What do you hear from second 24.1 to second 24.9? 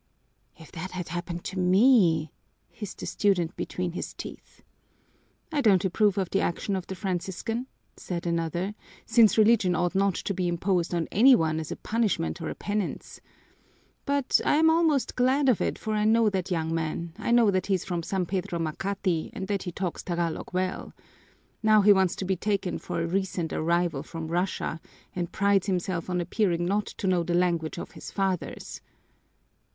Russia